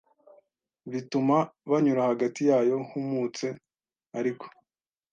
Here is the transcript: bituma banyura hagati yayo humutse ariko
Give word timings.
bituma 0.91 1.37
banyura 1.69 2.01
hagati 2.11 2.41
yayo 2.49 2.77
humutse 2.89 3.47
ariko 4.19 4.45